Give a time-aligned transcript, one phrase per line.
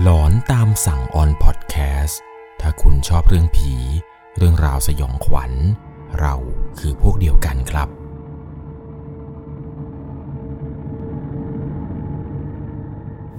[0.00, 2.20] หลอนตามสั่งออนพอดแคสต์
[2.60, 3.74] ถ้าคุณชอบเรื่องผี
[4.36, 5.52] เรื่องราวสยองขวัญ
[6.20, 6.34] เรา
[6.78, 7.88] คือพวกเดียวกันครับ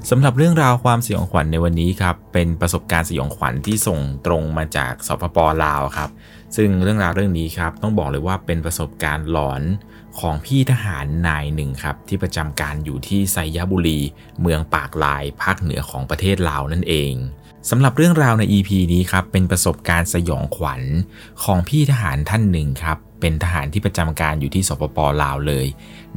[0.10, 6.10] สำหรับเรื่องราวความสยองขวัญในวันนี้ครับเป็นประสบการณ์สยองขวัญที่ส่งตรงมาจากสปปลาวครับ
[6.56, 9.62] ซึ่งเรื่องราวเรื่องนี้ครับต้องบอกเลยว่าเป็นประสบการณ์หลอน
[10.20, 14.00] ของพี่ทหารนายหนึ่งครับที่ประจำการอยู่ที่ไซยบุรี
[14.42, 17.14] เมืองปากลายภาคเหนือของประเทศลาวนั่นเอง
[17.70, 20.82] สำหรับเรื่องราวใน EP นี้ครับเป็นประสบการณ์สยองขวัญ
[21.44, 25.66] ของพี่ทหารท่านหนึ่งครับ เป็นทหารที่ประจำการอยู่ที่สปปลาวเลย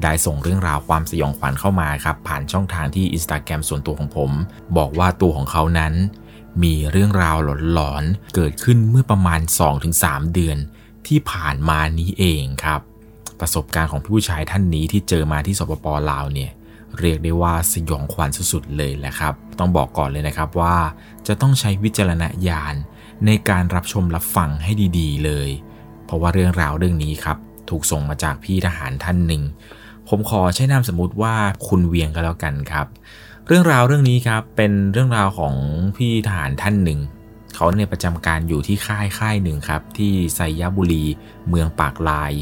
[0.02, 4.30] ได้ส่งเรื่องราวความสยองขวัญเข้ามาครับผ่านช่องทางที่อินสตาแกรมส่วนตัวของผม
[4.76, 5.94] บอกว่าตัวของเขานั้น
[6.62, 7.36] มีเรื่องราว
[7.72, 9.40] หลอนๆเกิดขึ้นเมื่อประมาณ
[9.86, 10.58] 2-3 เดือน
[11.06, 12.80] ที่ผ่านมานี้เองครับ
[13.40, 16.50] ประสบการณ์ของผู้ชายท่านนี้ที่เจอมาที่สปปลาวเนี่ย
[16.98, 20.76] เรียกได้ว่าสยองขวัญสุดๆเลยแหละครับ ต้องบอกก่อนเลยนะครับว่า
[21.26, 22.74] จะต้องใช้วิจารณญาณ
[23.26, 25.50] ในการรับชมรับฟังให้ดีๆเลย
[26.06, 27.38] เพราะว่าเรื่องราวเรื่องนี้ครับ
[27.70, 29.42] ถูกส่งมาจากพี่ทหารท่านหนึ่ง
[30.08, 31.34] ผมขอใช้นามสมมติว่า
[31.68, 32.86] คุณเวียงก็แล้วกันครับ
[33.46, 35.54] เรื่องราวเรื่องนี้ครับเป็นเรื่องราวของ
[35.96, 37.00] พี่ทหารท่านหนึ่ง
[37.54, 41.04] เขาเนี่ยประจำการอยู่ที่ค่ายค่ายหนึ่งครับ ที่ไซยบุรี
[41.48, 42.32] เมืองปากลาย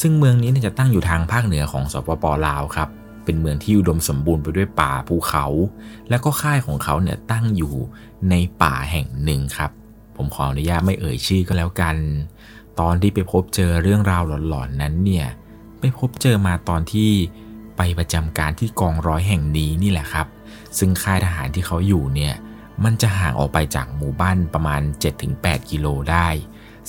[0.00, 2.88] ซึ่งเมืองนี้จะตั้งอยู่ทางภาคเหนือของสปปลาวครับ
[3.24, 5.46] เป็นเมืองที่อุดมสมบูรณ์ไปด้วยป่าภูเขา
[6.10, 7.74] แล้วก็ค่ายของเขาเนี่ยตั้งอยู่
[8.30, 9.70] ในป่าแห่งหนึ่งครับ
[10.16, 11.96] ผมขออนุญาตไม่เอ่ยชื่อก็แล้วกัน
[12.80, 15.26] ตอนที่ไปพบเจอเรื่องราวหลอนๆนั้นเนี่ย
[15.80, 17.10] ไปพบเจอมาตอนที่
[17.76, 20.26] ไปประจำการที่กองร้อยแห่งนี้นี่แหละครับ
[20.78, 22.34] ซึ่งค่ายทหารที่เขาอยู่เนี่ย
[22.84, 24.80] มันจะห่างออกไปจากหมู่บ้านประมาณ
[25.24, 26.28] 7-8 กิโลได้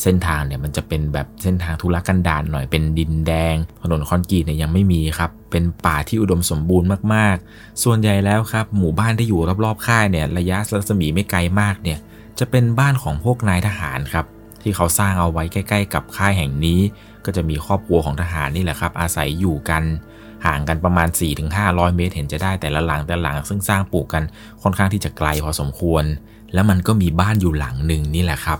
[0.01, 11.99] เส้นทางเนี่ยมันจะเป็นแบบเส้นทางทุรกันดารหน่อยเป็นดินแดง ถนนคอนกรีตเนี่ยยังไม่มีครับ เป็นป่าที่อุดมสมบูรณ์มากๆ ส่วนใหญ่แล้วครับ หมู่บ้านที่อยู่รอบๆค่ายเนี่ยระยะรัศมีไม่ไกลมากเนี่ย
[12.39, 14.25] จะเป็นบ้านของพวกนายทหารครับ
[14.63, 16.79] ที่เขาสร้างเอาไว้ใกล้ ๆ กับค่ายแห่งนี้
[17.25, 19.83] ก็จะมีครอบครัวของทหารนี่แหละครับ อาศัยอยู่กัน
[20.45, 21.07] ห่างกันประมาณ
[21.51, 24.23] 4-500 เมตร เห็นจะได้แต่ละหลังแต่ละหลัง ซึ่งสร้างปลูกกัน
[24.61, 26.03] ค่อนข้างที่จะไกลพอสมควร
[26.53, 28.59] แล้วมันก็มีบ้านอยู่หลังหนึ่งนี่แหละครับ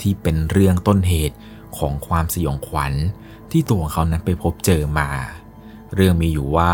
[0.00, 1.36] ที่เป็นเรื่องต้นเหตุ
[1.78, 2.92] ของความสยองขวัญ
[3.50, 5.08] ที่ตัวของเขานั้นไปพบเจอมา
[5.94, 6.72] เรื่องมีอยู่ว่า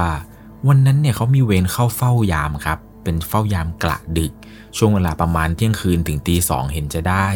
[0.69, 2.79] วันนั้นเนี่ยเขามีเวรเข้าเฝ้ายามครับ
[3.11, 4.33] เป็นเฝ้ายามกละดึก
[4.77, 7.29] ช่วงเวลาประมาณเที่ยงคืนถึงตีสองเห็นจะได้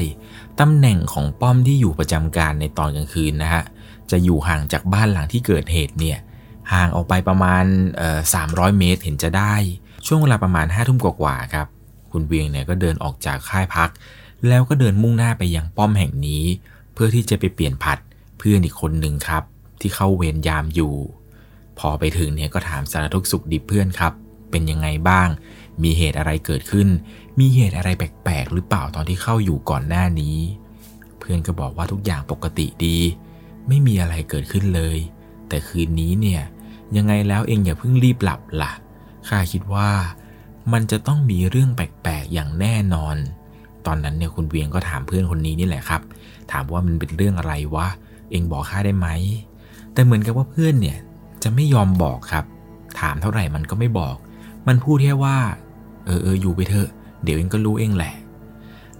[0.60, 3.62] ตำแหน่งของป้อมที่อยู่ประจำการในตอนกลางคืนนะฮะ
[4.10, 6.18] จะอยู่ห่างจากบ้านหลังที่เกิดเหตุเนี่ย
[6.72, 7.64] ห่างออกไปประมาณ
[8.34, 9.54] สามร้อยเมตรเห็นจะได้
[10.06, 11.66] ช่วงเวลาประมาณห้าทุ่มกว่าๆครับ
[12.12, 13.91] คุณเวียงเนี่ยก็เดินออกจากค่ายพัก
[14.48, 16.44] แล้วก็เดินมุ่งหน้าไปยังป้อมแห่งนี้
[16.92, 17.98] เพื่อที่จะไปเปลี่ยนผัด
[18.38, 19.42] เพื่อนอีกคนหนึ่งครับ
[19.80, 20.94] ที่เข้าเวรยามอยู่
[21.78, 24.12] พอไปถึงเนี่ยก็ถามสารทุกสุขดิบเพื่อนครับ
[24.50, 25.28] เป็นยังไงบ้าง
[25.82, 26.88] มีเหตุอะไรเกิดขึ้น
[27.38, 30.36] มีเหตุอะไรแปลกๆ หรือเปล่าตอนที่เข้าอยู่ก่อนหน้านี้
[31.18, 32.98] เพื่อนก็บอกว่าทุกอย่างปกติดี
[33.68, 34.98] ไม่มีอะไรเกิดขึ้นเลย
[35.48, 36.42] แต่คืนนี้เนี่ย
[36.96, 38.72] ยังไงแล้วเองอย่าเพิ่งรีบหลับละ่ะ
[39.28, 39.90] ข้าคิดว่า
[40.72, 43.16] มันจะต้องมีเรื่องแปลกๆอย่างแน่นอน
[43.86, 46.02] ตอนนั้นเนี่ยคุณเวียงก็ถามเพื่อนคนนี้นี่แหละครับ
[46.52, 47.86] ถามว่ามันเป็นเรื่องอะไรวะ
[48.30, 49.08] เองบอกข้าได้ไหม
[49.92, 50.98] แต่เหมือนกับว่าเพื่อนเนี่ย
[51.42, 52.44] จะไม่ยอมบอกครับ
[53.00, 54.16] ถามเท่าไหร่มันก็ไม่บอก
[54.66, 55.36] มันพูดแค่ว่า
[56.06, 56.88] เออเอออยู่ไปเถอะ
[57.25, 58.15] เดี๋ยวเองก็รู้เองแหละ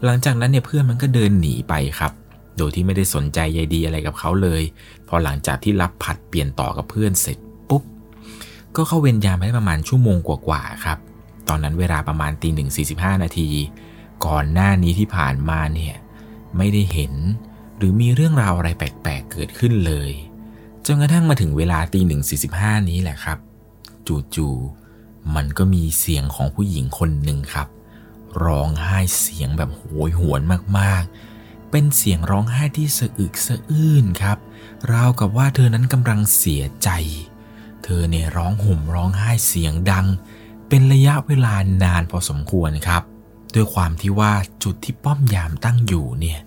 [0.05, 2.13] หลังจากนั้นเนี่ยเพื่อนมันก็เดินหนีไปครับ
[2.59, 4.63] โดยที่ไม่ได้สนใจใยดีอะไรกับเขาเลย
[5.09, 7.39] พอหลังจากที่รับผัดเปลี่ยนต่อกับเพื่อนเสร็จ
[7.69, 7.83] ปุ๊บ
[8.77, 10.99] ก็เข้าเวรยามไปได้ประมาณชั่วโมงกว่าๆครับ
[11.49, 13.49] ตอนนั้นเวลาประมาณตีหนึ่งสี่สิบห้านาที
[14.27, 15.95] ก่อนหน้านี้ที่ผ่านมาเนี่ย
[16.57, 17.13] ไม่ได้เห็น
[17.79, 20.11] หรือมีเรื่องราวอะไรแปลกๆเกิดขึ้นเลย
[20.87, 23.39] จนกระทั่งมาถึงเวลาตีหนึ่งสี่สิบห้านี้แหละครับ
[24.35, 24.84] จู่ๆ
[25.35, 27.69] มันก็มีเสียงของผู้หญิงคนหนึ่งครับ
[28.45, 30.41] ร้องไห้เสียงแบบโหยหวน
[30.79, 34.39] มากๆ เป็นเสียงร้องไห้ที่สะอึกสะอื้นครับ
[34.93, 36.91] ราวกับว่าเธอนั้นกำลังเสียใจ
[37.85, 40.07] เธอเนี่ยร้องห่มร้องไห้เสียงดัง
[40.69, 41.55] เป็นระยะเวลา
[41.85, 43.03] นานพอสมควรครับ
[43.55, 44.33] ด้วยความที่ว่า
[44.63, 46.41] จุดที่ป้อมยามตั้งอยู่เนี่ย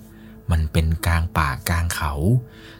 [0.51, 2.13] มันเป็นกลางป่ากลางเขา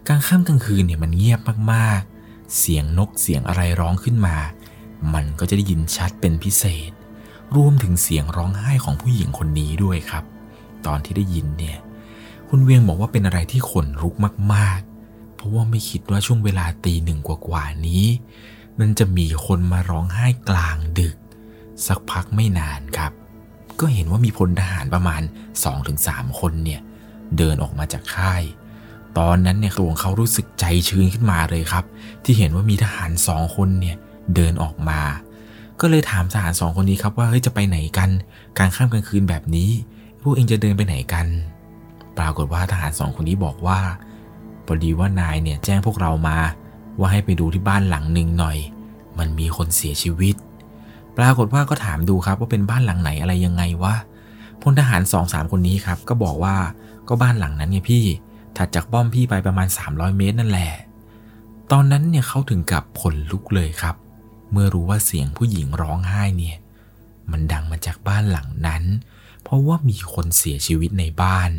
[0.08, 1.40] กลางค่ำกลางคืนเนี่ยมันเงียบ
[1.74, 4.36] มากๆ เสียงนกเสียงอะไรร้องขึ้นมา
[5.14, 6.92] มันก็จะได้ยินชัดเป็นพิเศษ
[7.56, 10.24] รวมถึงเสียงร้องไห้ของผู้หญิงคนนี้ด้วยครับ
[10.86, 11.78] ตอนที่ได้ยินเนี่ย
[12.50, 14.14] คุณเวียงบอกว่าเป็นอะไรที่ขนลุก
[14.54, 18.06] มากๆ เพราะว่าไม่คิดว่าช่วงเวลาตีหนึ่งกว่าๆนี้
[18.80, 21.16] มันจะมีคนมาร้องไห้กลางดึก
[21.88, 23.12] สักพักไม่นานครับ
[23.80, 25.22] ก็เห็นว่ามีพลทหารประมาณ
[25.80, 26.82] 2-3 คนเนี่ย
[27.38, 28.44] เดินออกมาจากค่าย
[29.18, 31.86] ตอนนั้นเนี่ยตัวงเขารู้สึกใจชื้นขึ้นมาเลยครับ
[32.24, 33.98] ที่เห็นว่ามีทหารสองคนเนี่ย
[34.36, 35.02] เดินออกมา
[35.80, 38.10] ก็เลยถามทหารสองคนนี้ครับว่าเฮ้ยจะไปไหนกัน
[38.58, 39.70] กลางค่ำกลางคืนแบบนี้
[40.22, 41.28] พวกเองจะเดินไปไหนกัน
[42.18, 43.80] ปรากฏว่าทหารสองคนนี้บอกว่า
[44.66, 46.38] พอดีว่านายเนี่ยแจ้งพวกเรามา
[47.00, 48.58] ว่าให้ไปดูที่บ้านหลังหนึ่งหน่อย
[49.18, 50.36] มันมีคนเสียชีวิต
[51.18, 53.96] ปรากฏว่าก็ถามดูครับว่าเป็นบ้านหลังไหนอะไรยังไงวะ
[54.62, 56.56] พลทหารสองสามคนนี้ครับ ก็บอกว่า
[57.08, 58.04] ก็บ้านหลังนั้นไงพี่
[58.58, 60.72] ถัดจากป้อมพี่ไปประมาณ 300 เมตรนั่นแหละ
[61.72, 63.96] ตอนนั้นเนี่ยเขาถึงกับขนลุกเลยครับ
[64.52, 66.58] เมื่อรู้ว่าเสียงผู้หญิงร้องไห้เนี่ย
[67.32, 68.84] มันดังมาจากบ้านหลังนั้น
[69.44, 71.52] เพราะว่ามีคนเสียชีวิตในบ้าน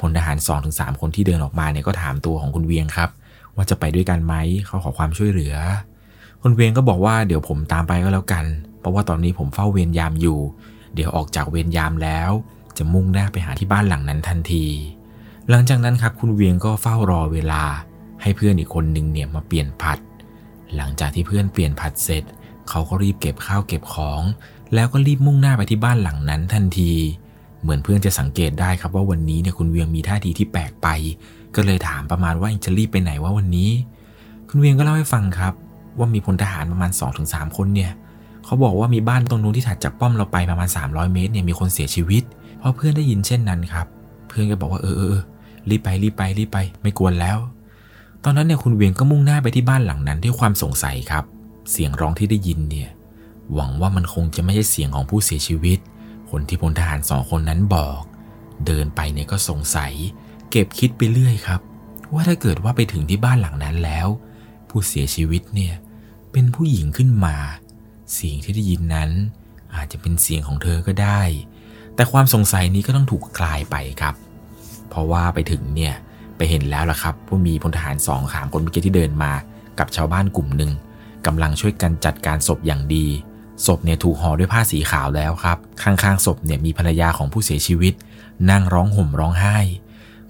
[0.00, 3.10] พลทหารสองถึงสามคนที่เดินออกมาเนี่ยก็ถามตัวของคุณเวียงครับ
[3.54, 4.34] ว่าจะไปด้วยกันไหม
[4.66, 5.54] เขาขอความช่วยเหลือ
[6.42, 8.44] คุณเวียงก็บอกว่าเดี๋ยวผมตามไปก็แล้วกัน
[8.80, 10.38] เพราะว่าตอนนี้ผมเฝ้าเวรยามอยู่
[10.94, 12.30] เดี๋ยวออกจากเวรยามแล้ว
[12.76, 14.66] จะมุ่งหน้าไปหาที่บ้านหลังนั้นทันที
[15.50, 17.62] หลังจากนั้นครับคุณเวียงก็เฝ้ารอเวลา
[18.22, 19.98] ให้เพื่อนอีกคนหนึ่งเนี่ยมาเปลี่ยนผัด
[20.76, 22.24] หลังจากที่เพื่อนเปลี่ยนผัดเสร็จ
[22.70, 24.22] เขาก็รีบเก็บข้าวเก็บของ
[24.74, 26.92] แล้วก็รีบมุ่งหน้าไปที่บ้านหลังนั้นทันที
[27.62, 30.88] เหมือนเพื่อนจะสังเกตได้ครับว่าวันนี้เนี่ยคุณเวียงมีท่าทีที่แปลกไป
[31.54, 33.70] ก็เลยถามประมาณว่าจะรีบไปไหนว่าวันนี้
[34.48, 35.54] คุณเวียงก็เล่าให้ฟังครับ
[35.98, 36.90] ว่ามีพลทหารประมาณ
[37.24, 37.92] 2-3 คนเนี่ย
[38.44, 42.22] เขาบอกว่ามีบ้านตรงนู้นที่ถัดจากป้อมเราไปประมาณ 300 เมตรเนี่ยมีคนเสียชีวิต
[42.60, 43.86] พอเพื่อนได้ยินเช่นนั้นครับ
[44.28, 45.16] เพื่อนก็บอกว่าเออเออ
[45.70, 47.38] รีบไปรีบไปรีบไป ไม่กวนแล้ว
[48.24, 51.24] ตอนนั้นเนี่ยคุณเวียงก็มุ่งหน้าไปที่บ้านหลังนั้นด้วยความสงสัยครับ
[51.70, 52.90] เสียงร้องที่ได้ยินเนี่ย
[53.54, 55.78] หวังว่ามันคงจะไม่ใช่เสียงของผู้เสียชีวิต
[56.30, 58.00] คนที่พลทหารสองคนนั้นบอก
[58.66, 59.92] เดินไปเนี่ยก็สงสัย
[60.50, 61.60] เก็บคิดไปเรื่อยครับ
[62.12, 64.08] ว่าถ้าเกิดว่าไปถึงที่บ้านหลังนั้นแล้ว
[64.68, 65.74] ผู้เสียชีวิตเนี่ย
[66.32, 67.36] เป็นผู้หญิงขึ้นมา
[68.14, 69.10] เสียงที่ได้ยินนั้น
[69.74, 71.22] อาจจะเป็นเสียงของเธอก็ได้
[71.94, 74.14] แต่ความสงสัยนี้ก็ต้องถูกคลายไปครับ
[74.88, 75.94] เพราะว่าไปถึงเนี่ย
[76.36, 79.32] ไปเห็นแล้วล่ะครับว่ามีพลทหารสองสามคนเมื่อกี้ที่เดินมา
[79.78, 80.70] กับชาวบ้านกลุ่มหนึ่ง
[81.26, 83.06] กำลังช่วยกันจัดการศพอย่างดี
[83.66, 87.94] ศพเนี่ยถูกห่อด้วยผ้าสีขาวแล้วครับ ข้างๆศพเนี่ยมีภรรยาของผู้เสียชีวิต
[88.50, 89.58] นั่งร้องห่มร้องไห้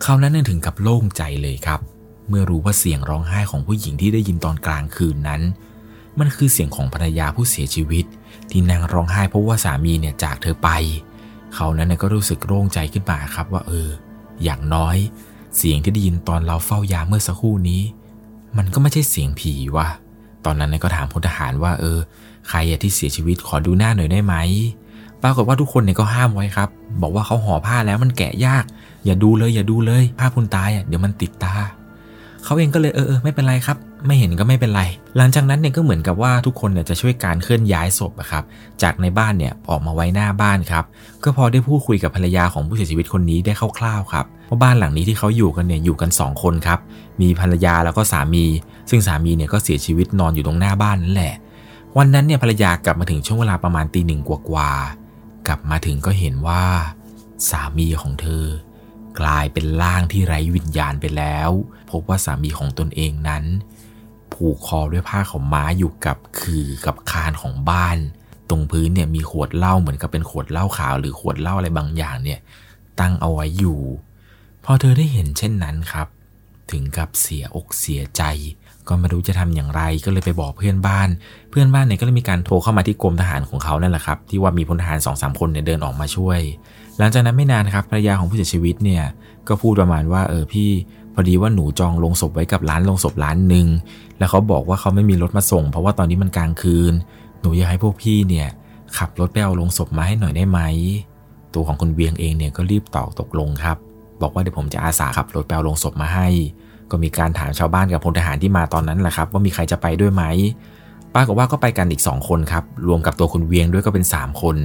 [0.02, 1.80] เขานั้นถึงกับโล่งใจเลยครับ
[2.28, 5.42] เมื่อรู้ว่าเสียงร้องไห้ของผู้หญิงที่ได้ยินตอนกลางคืนนั้น
[6.18, 8.04] มันคือเสียงของภรรยาผู้เสียชีวิต
[8.50, 10.70] ที่นั่งร้องไห้เพราะว่าสามีเนี่ยจากเธอไป
[11.54, 13.88] เขานั้นก็รู้สึกโล่งใจขึ้นมาครับว่าเออ
[14.44, 14.96] อย่างน้อย
[15.56, 17.82] เสียงที่ได้ยินตอนเราเฝ้ายาเมื่อสักครู่นี้
[18.56, 19.88] มันก็ไม่ใช่เสียงผีว่ะ
[20.44, 21.98] ตอนนั้นนายก็ถามพลทหารว่าเออ
[22.48, 24.34] ใครที่เสียชีวิตขอดูหน้าหน่อยได้ไหม
[25.22, 26.68] ปรากฏว่าทุกคนเนี่ยก็ห้ามไว้ครับ
[27.02, 28.64] บอกว่าเขาห่อผ้าแล้วมันแกะยาก
[29.04, 31.54] อย่าดูเลยอย่าดูเลย ผ้าคุณตายอะเดี๋ยวมันติดตา
[32.44, 33.76] เขาเองก็เลยเออเออไม่เป็นไรครับ
[34.06, 34.82] ไม่เห็นก็ไม่เป็นไร
[35.16, 38.44] หลังจากนั้นเนี่ยก็เหมือนกับว่าทุกคนเนี่ยจะช่วยการเคลื่อนย้ายศพอะครับ
[38.82, 40.84] จากในบ้านเนี่ยออกมาไว้หน้าบ้านครับ
[41.24, 46.78] ก็พอได้พูดคุยกับภรรยาของผู้เสียชีวิตคนนี้ได้คร่าวๆครับว่าบ้านหลังนี้ที่เขาอยู่กันเนี่ยอยู่กัน 2 คนครับ
[47.20, 48.44] มีภรรยาแล้วก็สามี
[48.90, 51.34] ซึ่งสามีเนี่ยก็เสียชีวิตนอนอยู่ตรงหน้าบ้านนั่นแหละ
[51.98, 56.64] วันนั้นเนี่ยภรรยากลับมาถึงช่วงเวลาประมาณตีหนึ่งกว่าๆกลับมาถึงก็เห็นว่า
[57.50, 58.44] สามีของเธอ
[59.20, 61.50] กลายเป็นร่างที่ไร้วิญญาณไปแล้ว
[61.90, 63.44] พบว่าสามีของตนเองนั้น
[64.32, 67.98] ผูกคอด้วยผ้าของม้าอยู่กับคือกับคานของบ้าน
[68.50, 72.40] ตรงพื้นเนี่ยมีขวดเหล้าเหมือนกับเป็นขวดเหล้าขาวหรือขวดเหล้าอะไรบางอย่างเนี่ย
[73.00, 73.80] ตั้งเอาไว้อยู่
[74.64, 76.08] พอเธอได้เห็นเช่นนั้นครับ
[76.70, 78.22] ถึงกับเสียอกเสียใจ
[78.88, 81.08] ก็ไม่รู้จะทำอย่างไรก็เลยไปบอกเพื่อนบ้าน
[81.50, 86.40] เพื่อนบ้านเนี่ยก็เลยมีการโทรเข้ามาที่กรมทหารของเขานั่นแหละครับ ที่ว่ามีพลทหารสองสามคนเนี่ยเดินออกมาช่วย
[86.98, 89.04] หลังจากนั้นไม่นานครับภรรยาของผู้เสียชีวิตเนี่ย
[89.48, 90.70] ก็พูดประมาณว่าเออพี่
[91.14, 93.66] พอดีว่าหนูจองลงศพไว้กับร้านลงศพร้านหนึ่ง
[94.18, 96.92] แล้วเขาบอกว่าเขาไม่มีรถมาส่ง เพราะว่าตอนนี้มันกลางคืน
[97.40, 98.48] หนูอยากให้พวกพี่เนี่ย
[98.98, 100.60] ขับรถไปเอาลงศพมาให้หน่อยได้ไหม
[101.54, 103.76] ตัวของคุณเวียงเองเนี่ยก็รีบตอบตกลงครับ
[104.22, 106.28] บอกว่าเดี๋ยวผมจะอาสาขับรถไปเอาลงศพมาให้
[106.90, 110.24] ก็มีการถามชาวบ้านกับพลทหารที่มาตอนนั้นแหละครับ ว่ามีใครจะไปด้วยไหม
[111.14, 114.56] ป้ากว่าก็ไปกันอีก 2 คนครับ รวมกับตัวคุณเวียงด้วยก็เป็น 3 คน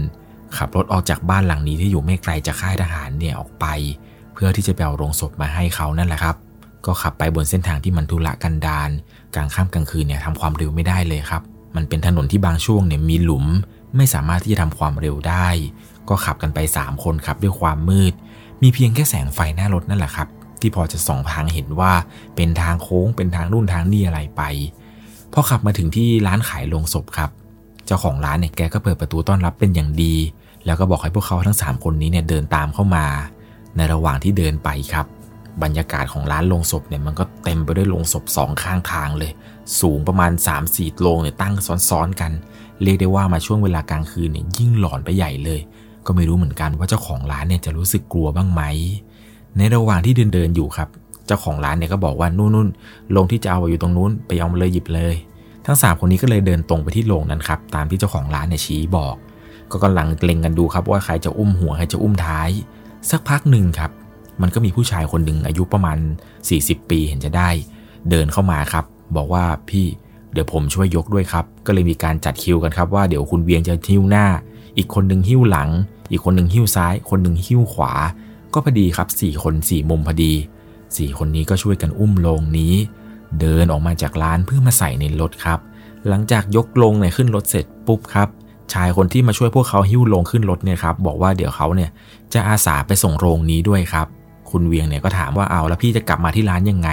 [0.58, 3.66] ขับรถออกจากบ้านหลังนี้ที่อยู่ไม่ไกลจากค่ายทหารเนี่ยออกไป
[4.34, 6.36] เพื่อที่จะไปเอาโรงศพมาให้เขานั่นแหละครับ
[6.86, 8.90] ก็ขับไปบนเส้นทางที่มันทุระกันดาร
[9.36, 11.42] กลางค่ำกลางคืนเนี่ยทำความเร็วไม่ได้เลยครับ
[11.76, 13.46] มันเป็นถนนที่บางช่วงเนี่ยมีหลุม
[13.98, 15.48] ไม่สามารถที่จะทำความเร็วได้
[16.10, 18.14] ก็ขับกันไป 3 คนครับด้วยความมืด
[18.62, 20.28] มีเพียงแค่แสงไฟหน้ารถนั่นแหละครับ
[20.62, 21.94] ที่พอจะส่องทางเห็นว่า
[22.36, 24.42] เป็นทางโค้งเป็นทางนู่นทางนี่อะไรไป
[25.34, 27.30] พอขับมาถึงที่ร้านขายโลงศพครับ
[27.86, 30.16] เจ้าของร้านเนี่ยแกก็เปิดประตูต้อนรับเป็นอย่างดี
[30.66, 33.06] แล้วก็บอกให้พวกเขาทั้ง 3 คนนี้เนี่ยเดินตามเข้ามา
[33.76, 35.06] ในระหว่างที่เดินไปครับ
[35.64, 39.32] บรรยากาศของร้านโลงศพเนี่ยมันก็เต็มไปด้วยโลงศพสองข้างทางเลย
[39.80, 40.32] สูงประมาณ
[40.66, 41.54] 3-4โลงเนี่ยตั้ง
[41.90, 42.32] ซ้อนๆกัน
[42.82, 45.60] เรียกได้ว่ามาช่วงเวลากลางคืนเนี่ยยิ่งหลอนไปใหญ่เลย
[46.06, 48.62] ก็ไม่รู้เหมือนกันว่าเจ้าของร้านเนี่ยจะรู้สึกกลัวบ้างไหม
[49.60, 50.90] ในระหว่างที่เดินเดินอยู่ครับ
[51.26, 52.68] เจ้าของร้านเนี่ยก็บอกว่านู่นนู่น
[53.16, 55.16] ลงที่จะเอาอยู่ตรงนู้นไปเอามาเลยหยิบเลย
[55.66, 59.16] ทั้ง3คนนี้ก็เลยเดินตรงไปที่โรงนั้นครับตามที่เจ้าของร้านเนี่ยชี้บอก
[59.72, 62.50] ก็กำลังเกรงกันดูครับว่าใครจะอุ้มหัวใครจะอุ้มท้าย
[63.10, 63.92] สักพักหนึ่งครับ
[64.42, 65.98] มันก็มีผู้ชายคนหนึ่งอายุประมาณ
[66.44, 67.50] 40 ปีเห็นจะได้
[68.10, 68.86] เดินเข้ามาครับ
[69.16, 69.86] บอกว่าพี่
[70.34, 74.26] เดี๋ยวผมช่วยยกด้วยครับ ก็เลยมีการจัดคิวกันครับว่าเดี๋ยวคุณเวียงจะหิ้วหน้า
[74.78, 75.70] อีกคนหนึ่งหิ้วหลัง
[76.12, 77.94] อีกคนหนึ่งหิ้วซ้าย คนหนึ่งหิ้วขวา
[78.54, 80.34] ก็พอดีครับ4คน4มุมพอดี
[80.76, 82.74] 4คนนี้ก็ช่วยกันอุ้มโลงนี้
[83.40, 85.60] เดินออกมาจากร้านเพื่อมาใส่ในรถครับ
[86.08, 88.30] หลังจากยกลงเนี่ยขึ้นรถเสร็จปุ๊บครับ
[88.74, 91.90] ชายคนที่มาช่วยพวกเขาหิ้วลงขึ้นรถเนี่ยครับบอกว่าเดี๋ยวเขาเนี่ย
[92.34, 94.08] จะอาสาไปส่งโรงนี้ด้วยครับ
[94.50, 96.90] คุณเวียงเนี่ยก็ถามว่าเอาแล้วพี่จะกลับมาที่ร้านยังไง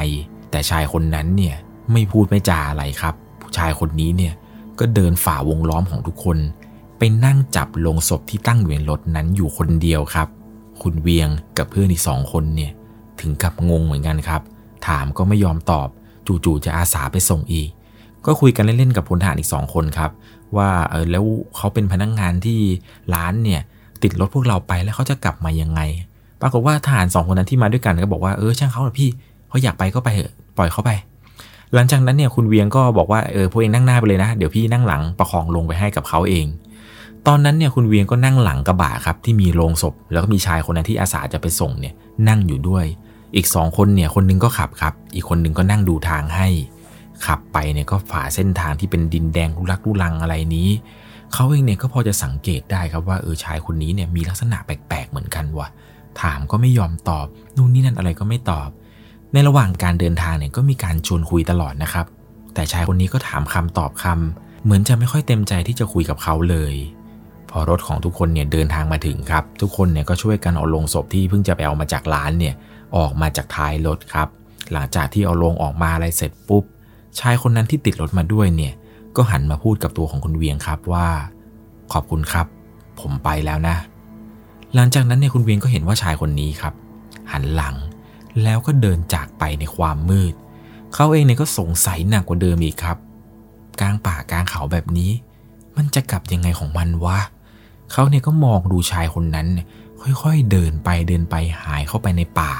[0.51, 1.57] แต่ชายคนนั้นเนี่ย
[1.93, 4.33] ไม่พูดไม่จาอะไรครับ ผู้ชายคนนี้เนี่ย
[4.79, 6.39] ก็เดินฝ่าวงล้อมของทุกคน
[6.99, 10.29] ไปนั่งจับลงศพที่ตั้งอยู่ในรถนั้นอยู่คนเดียวครับ
[10.83, 11.29] คุณเวียง
[11.59, 12.73] กับเพื่อนอีกสองคนเนี่ย
[13.21, 14.43] ถึงกับงงเหมือนกันครับ
[14.87, 15.89] ถามก็ไม่ยอมตอบ
[16.27, 17.69] จู่ๆจะอาสาไปส่งอีก
[18.27, 20.11] ก็คุยกันเล่นๆกับพลทหารอีกสองคนครับ
[20.57, 21.25] ว่าเออแล้ว
[21.57, 22.59] เขาเป็นพนักงงานที่
[23.15, 23.61] ร้านเนี่ย
[24.03, 25.81] ติดรถพวกเราไปแล้วเขาจะกลับมายังไง
[26.41, 29.11] ปรากฏว่าทหารสองคนนั้นที่มาด้วยกันก็บอกว่าเออช่างเขาเถอะพี่
[29.49, 30.91] เขาอยากไปก็ไปเถอะปล่อยเขาไป
[31.75, 36.47] หลังจากนั้นเนี่ยคุณเวียงก็บอกว่าเออพวกเองนั่งหน้าไปเลยนะ เดี๋ยวพี่นั่งหลังประคองลงไปให้กับเขาเอง
[37.31, 41.95] ตอนนั้นเนี่ยคุณเวียงก็นั่งหลังกระบะครับที่มีโลงศพ แล้วก็มีชายคนนั้นที่อาสาจะไปส่งเนี่ย
[42.29, 42.85] นั่งอยู่ด้วย
[43.37, 46.49] อีกสองคนเนี่ยคนนึงก็ขับครับ อีกคนนึงก็นั่งดูทางให้
[47.27, 50.69] ขับไปเนี่ยก็ฝ่าเส้นทางที่เป็นดินแดงลุลักลุลังอะไรนี้
[51.33, 55.69] เขาเองเนี่ยก็พอจะสังเกตได้ครับว่าเออชายคนนี้เนี่ยมีลักษณะแปลกๆเหมือนกันว่ะ
[56.23, 58.69] ถามก็ไม่ยอมตอบนู่นนี่นั่นอะไรก็ไม่ตอบ
[59.33, 62.07] ในระหว่างการเดินทางเนี่ยก็มีการชวนคุยตลอดนะครับ
[62.55, 66.75] แต่ชายคนนี้ก็ถามคำตอบคำเหมือนจะไม่ค่อยเต็มใจที่จะคุยกับเขาเลย
[67.57, 72.55] อรถของทุกคนเนี่ยเดินทางมาถึงครับ ทุกคนเนี่ยก็ช่วยกันเอาลงศพที่เพิ่งจะไปเอามาจากร้านเนี่ย
[72.97, 74.29] ออกมาจากท้ายรถครับ
[74.73, 76.65] หลังจากที่เอาลงออกมาอะไรเสร็จปุ๊บ
[77.19, 78.75] ชายคนนั้นที่ติดรถมาด้วยเนี่ย
[79.17, 81.09] ก็หันมาพูดกับตัวของคุณเวียงครับว่า
[81.93, 82.47] ขอบคุณครับ
[83.01, 83.77] ผมไปแล้วนะ
[84.75, 86.75] หลังจากนั้นเนี่ยคุณเวียงก็เห็นว่าชายคนนี้ครับ
[87.33, 87.77] หันหลัง
[88.43, 90.35] แล้วก็เดินจากไปในความมืด
[90.95, 92.99] เขาเองเนี่ยก็สงสัยหนักกว่าเดิมอีกครับ
[93.81, 95.11] กลางป่ากลางเขาแบบนี้
[95.77, 97.19] มันจะกลับยังไงของมันวะ
[97.93, 99.49] เขาเนี่ยก็มองดูชายคนนั้น
[100.23, 102.55] ค่อยๆเดินไปเดินไปหายเข้าไปในป่า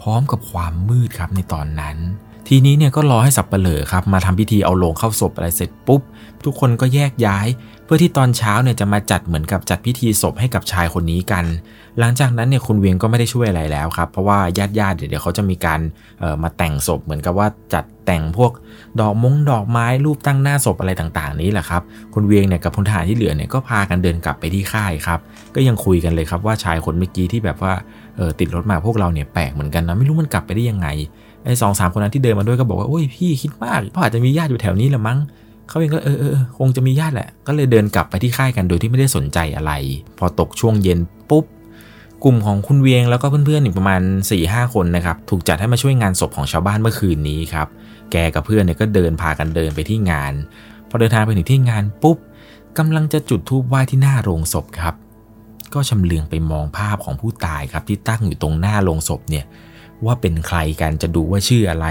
[0.00, 1.96] พร้อมกับความมืดครับในตอนนั้น
[2.48, 6.00] ทีนี้เนี่ยก็รอให้สับเปลือครับมาทำพิธีเอาโลงเข้าศพอะไรเสร็จปุ๊บ
[6.44, 7.46] ทุกคนก็แยกย้าย
[7.84, 11.44] เพื่อที่ตอนเช้าเนี่ยจะมาจัดเหมือนกับจัดพิธีศพให้กับชายคนนี้กัน
[11.98, 15.80] หลังจากนั้นเนี่ยคุณเวียงก็ไม่ได้ช่วยอะไรแล้วครับ เพราะว่าญาติญาติเดี๋ยวเขาจะมีการ
[16.42, 18.52] มาแต่งศพเหมือนกับว่าจัดแต่งพวก
[19.00, 21.82] ดอกมงดอกไม้รูปตั้งหน้าศพอะไรต่าง ๆ นี้แหละครับ
[22.14, 25.20] คุณเวียงเนี่ยกับพลทหารที่เหลือเนี่ยก็พากันเดินกลับไปที่ค่ายครับ
[25.54, 27.72] ก็ยังคุยกันเลยครับว่าชายคนเมื่อกี้ที่แบบว่า
[28.16, 30.88] เออติดรถมาพวกเราเนี่ยแปลกเหมือนกันนะไม่รู้มันกลับไปได้ยังไง
[31.44, 35.18] ไอ้สองสามคนนั้นที่เดินมาด้วยก็บอกว่าโอ้ยพี่คิดมากเพราะอาจจะมีญาติอยู่แถวนี้ละมั้ง
[35.68, 39.72] เขาเองก็เออเออคงจะมีญาติแหละ ก็เลยเดินกลับไปที่ค่ายกันโดยที่ไม่ได้สนใจอะไร
[40.18, 40.98] พอตกช่วงเย็น
[41.30, 41.44] ปุ๊บ
[42.24, 47.68] กลุ่มของคุณเวียงแล้วก็เพื่อนๆอีกประมาณ4ี่ห้าคนนะครับถูกจัดให้มาช่วยงานศพของชาวบ้านเมื่อคืนนี้ครับ
[48.12, 50.32] แกกับเพื่อนเนี่ยก็เดินพากันเดินไปที่งาน
[50.88, 52.16] พอเดินทางไปถึงที่งานปุ๊บ
[52.78, 54.94] กำลังจะจุดธูปไหว้ที่หน้าโรงศพครับ
[55.74, 59.44] ก็ชำเลืองไปมองภาพของผู้ตายครับที่ตั้งอยู่ตรงหน้าโรงศพเนี่ย
[60.06, 61.86] ว่าเป็นใครกันจะดูว่าชื่ออะไร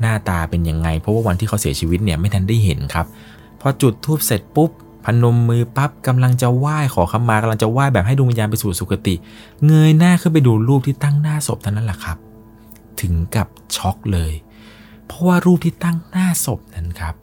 [0.00, 3.06] หน้าตาเป็นยังไง เพราะว่าวันที่เขาเสียชีวิตเนี่ยไม่ทันได้เห็นครับ
[3.60, 4.70] พอจุดธูปเสร็จปุ๊บ
[5.04, 9.14] พนมมือปั๊บกำลังจะไหว้ขอขมากำลังจะไหว้แบบให้ดวงวิญญาณไปสู่สุคติ
[9.66, 12.18] เงยหน้าขึ้นไปดูรูปที่ตั้งหน้าศพเท่านั้นแหละครับ
[13.00, 14.32] ถึงกับช็อกเลย
[15.06, 17.14] เพราะว่ารูปที่ตั้งหน้าศพนั้นครับ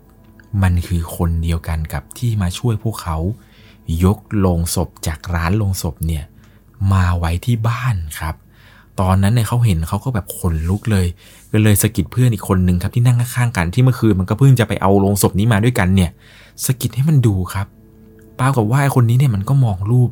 [0.63, 3.17] มันคือคนเดียวกันกับที่มาช่วยพวกเขา
[4.03, 6.23] ยกโลงศพจากร้านโลงศพเนี่ย
[6.93, 8.35] มาไว้ที่บ้านครับ
[9.01, 11.07] ตอนนั้นเนี่ยเขาเห็นเขาก็แบบขนลุกเลย
[11.51, 16.09] ก็เลยสะกิดเพื่อนอีกคนหนึ่งครับที่นั่งข้างๆกันที่เมื่อคืนมันก็เพิ่งจะไปเอาโลงศพนี้มาด้วยกันเนี่ย
[16.65, 17.67] สะกิดให้มันดูครับ
[18.39, 20.11] ปรากฏว่าไอ้คนนี้เนี่ยมันก็มองรูป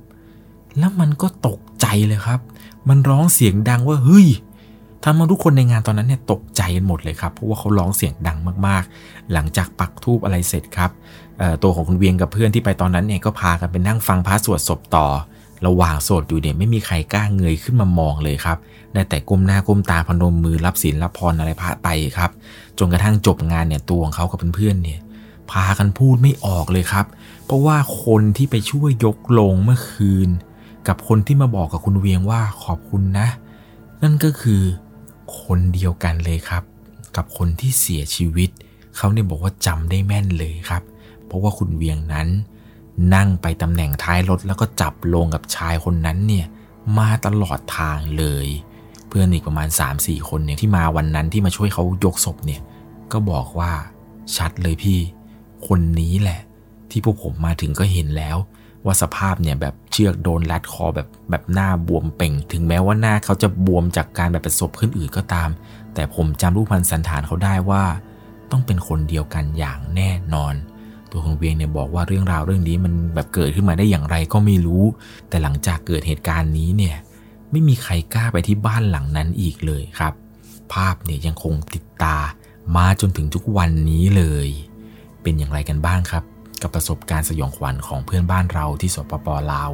[0.78, 2.40] แล้วมันก็ตกใจเลยครับ
[2.90, 4.28] มันร้องเสียงดังว่าเฮ้ย
[5.04, 10.92] ทำมาทุกคนในงานตอนนั้นเนี่ยตกใจกันหมดเลยครับเพราะว่าเขาร้องเสียงดังมากๆ หลังจากปักทูบอะไรเสร็จครับ
[11.64, 15.08] ตัวของคุณเวียงกับเพื่อนที่ไปตอนนั้นเนี่ยก็พากันไปนั่งฟังพระสวดศพต่อ
[15.66, 18.58] ระหว่างสวดอยู่เนี่ยไม่มีใครกล้าเงยขึ้นมามองเลยครับ
[18.94, 21.88] ได้แต่ก้มหน้าก้มตาพนมมือรับศีลรับพรอะไรพระไป
[22.18, 22.32] ครับ
[22.78, 25.00] จนกระทั่งจบงานเนี่ยตัวของเขากับเพื่อนๆเนี่ย
[25.52, 27.06] พากันพูดไม่ออกเลยครับ
[27.46, 30.30] เพราะว่าคนที่ไปช่วยยกลงเมื่อคืน
[30.88, 33.28] กับคนที่มาบอกกับคุณเวียงว่าขอบคุณนะ
[34.02, 34.62] นั่นก็คือ
[35.42, 36.64] คนเดียวกันเลยครับ
[37.16, 38.50] กับคนที่เสียชีวิต
[38.98, 40.84] เขาเนี่ยบอกว่าจำได้แม่นเลยครับ
[41.26, 42.28] เพราะว่าคุณเวียงนั้น
[43.16, 46.46] นั่งไปตำแหน่งท้ายรถแล้วก็จับลงกับชายคนนั้นเนี่ย
[46.98, 48.48] มาตลอดทางเลย
[49.08, 52.62] เพื่อนอีกประมาณ 3-4 คนเนี่ยที่มาวันนั้นที่มาช่วยเขายกศพเนี่ย
[53.12, 53.72] ก็บอกว่า
[54.36, 55.00] ชัดเลยพี่
[55.68, 56.42] คนนี้แหละ
[56.92, 58.38] ที่พวกผมมาถึงก็เห็นแล้ว
[58.86, 65.50] ว่าสภาพเนี่ยแบบเชือกโดนรัดคอแบบแบบหน้าบวมเป่ง ถึงแม้ว่าหน้าเขาจะบวมจากการแบบประสบขึ้นอื่นก็ตาม
[65.94, 67.84] แต่ผมจำรูปพันสันฐานเขาได้ว่า
[68.52, 70.54] ต้องเป็นคนเดียวกันอย่างแน่นอน
[71.12, 74.84] ตัวคุณเวียงเนี่ยบอกว่าเรื่องราวเรื่องนี้มันแบบเกิดขึ้นมาได้อย่างไรก็ไม่รู้
[75.30, 76.96] แต่หลังจากเกิดเหตุการณ์นี้เนี่ย
[77.52, 80.14] ไม่มีใครกล้าไปที่บ้านหลังนั้นอีกเลยครับ
[80.74, 82.18] ภาพเนี่ยยังคงติดตา
[82.76, 84.50] มาจนถึงทุกวันนี้เลย
[85.22, 86.24] เป็นอย่างไรกันบ้างครับ
[86.62, 89.72] กับประสบการณ์สยองขวัญของเพื่อนบ้านเราที่สปปลาว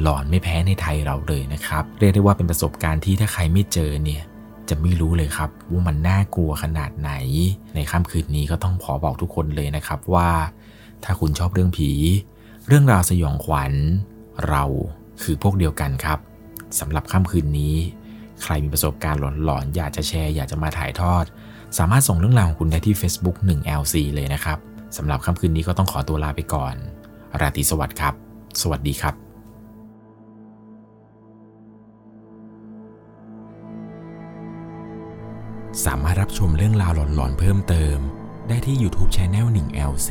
[0.00, 4.22] หลอนไม่แพ้ในไทยเราเลยนะครับ เรียกได้ว่าเป็นประสบการณ์ที่ถ้าใครไม่เจอเนี่ย
[4.68, 7.12] จะไม่รู้เลยครับว่ามันน่ากลัวขนาดไหน
[7.74, 10.28] ในค่ำคืนนี้ก็ต้องขอบอกทุกคนเลยนะครับว่า
[11.04, 11.90] ถ้าคุณชอบเรื่องผี
[12.68, 13.72] เรื่องราวสยองขวัญ
[14.48, 14.64] เรา
[15.22, 16.18] คือพวกเดียวกันครับ
[16.78, 17.74] สำหรับค่ำคืนนี้
[18.42, 21.24] ใครมีประสบการณ์หลอนๆอยากจะแชร์อยากจะมาถ่ายทอด
[21.78, 24.58] สามารถส่งเรื่องราวของคุณได้ที่ Facebook 1LC เลยนะครับ
[24.96, 26.74] สำหรับค่ำคืนนี้ก็ต้องขอตัวลาไปก่อน
[27.40, 28.14] ราตรีสวัสดิ์ครับ
[28.60, 29.14] สวัสดีครับ
[35.84, 37.98] สามารถรับชมเรื่องราวหลอนๆเพิ่มเติม
[38.48, 40.10] ได้ที่ YouTube Channel 1LC